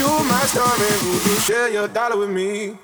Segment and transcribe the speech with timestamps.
[0.00, 0.88] you my story.
[1.06, 2.74] Would you share your dollar with me?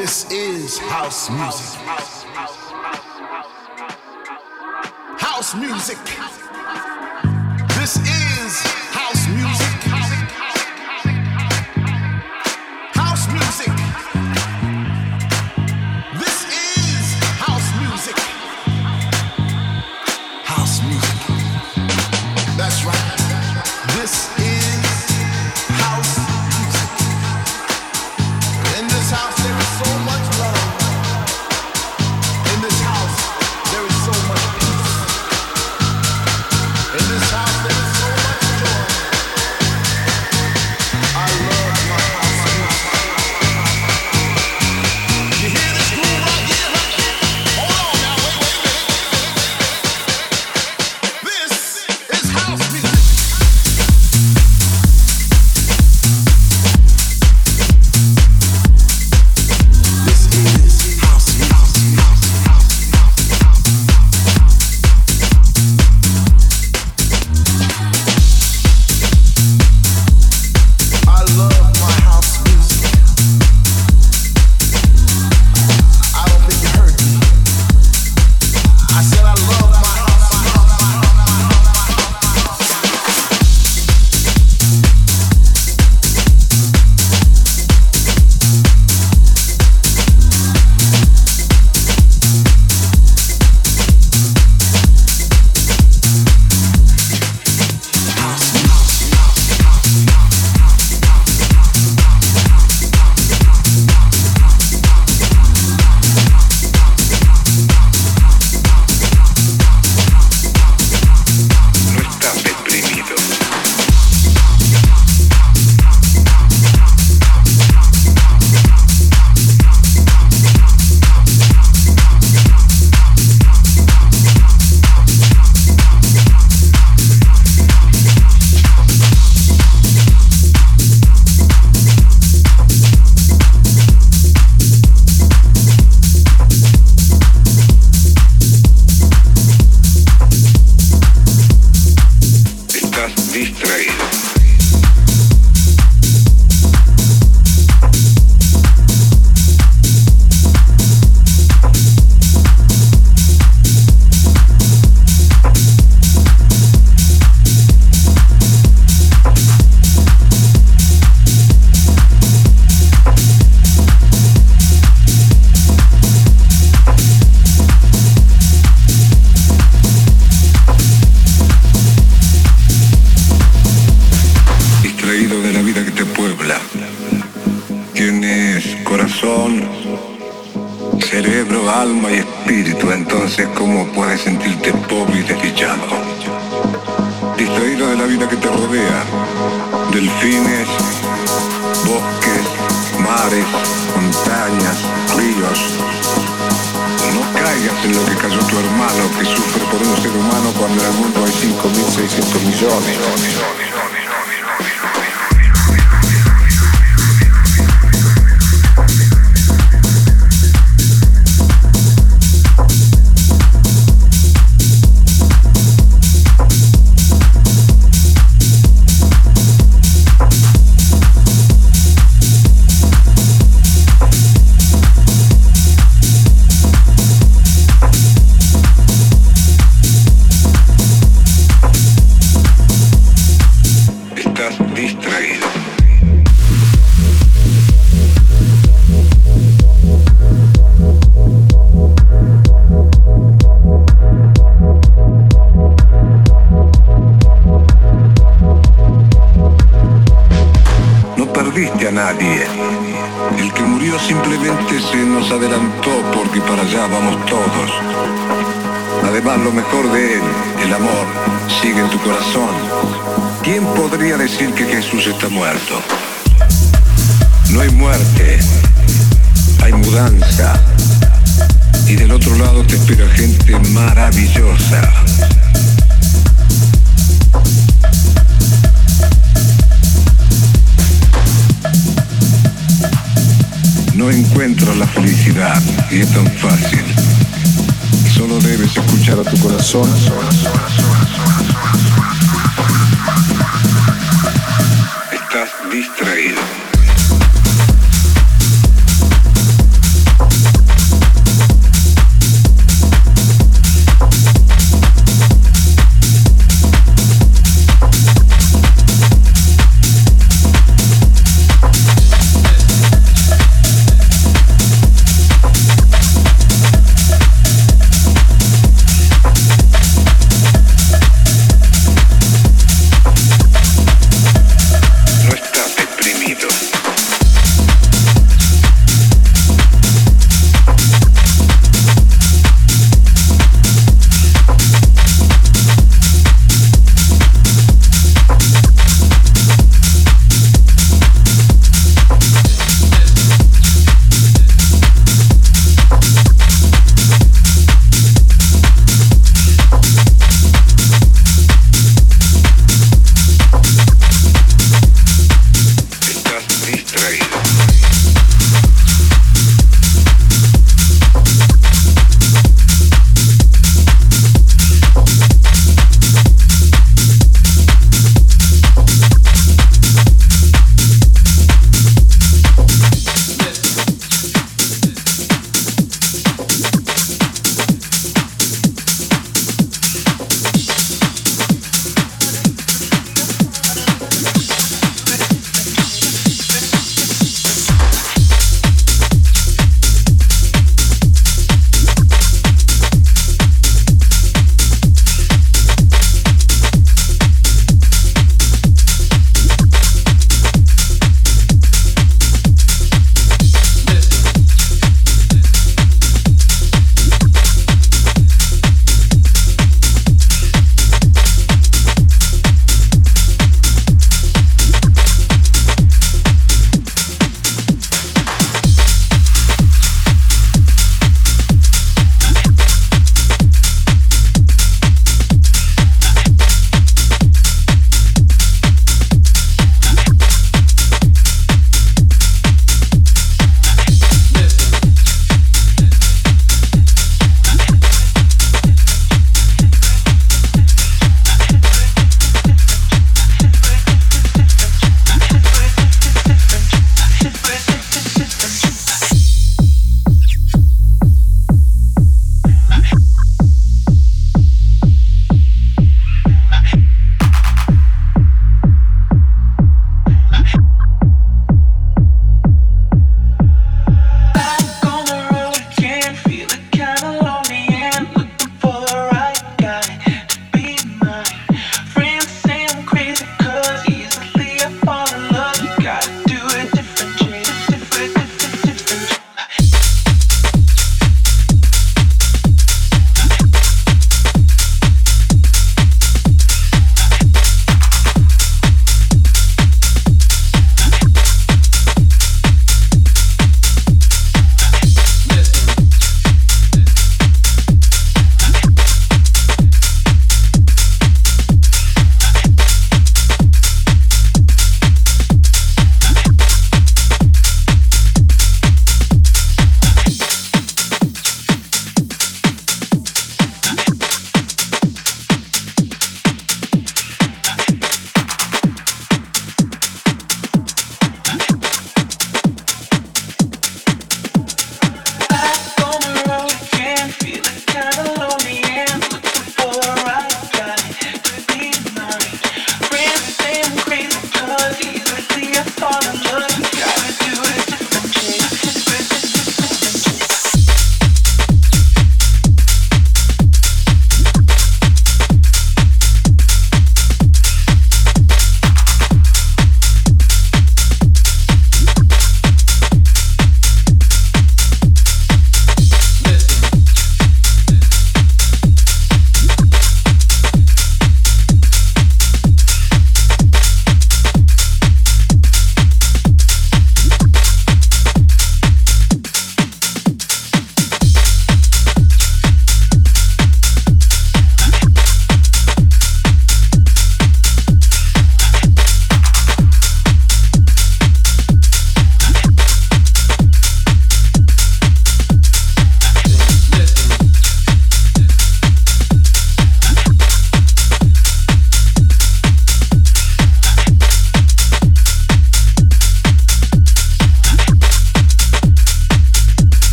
[0.00, 1.80] This is house music.
[5.18, 6.37] House music.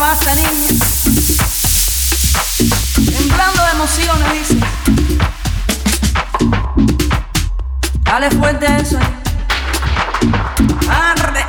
[0.00, 0.50] ¡Basta, niña,
[3.18, 4.56] temblando de emociones, dice.
[8.04, 8.98] Dale fuerte a eso.
[10.88, 11.44] Arde.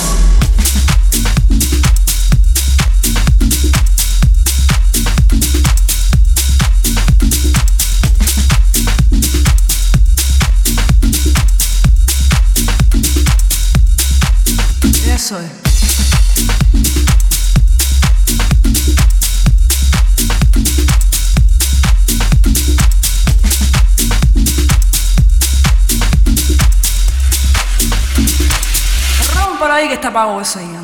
[30.00, 30.79] acabar o osso aí.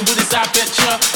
[0.00, 1.15] with this adventure.